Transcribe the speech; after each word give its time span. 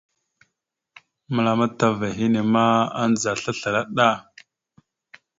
Məlam 1.33 1.61
atah 1.65 1.91
ava 1.93 2.09
henne 2.17 2.41
ma, 2.53 2.65
adza 3.01 3.31
slaslaɗa. 3.39 4.09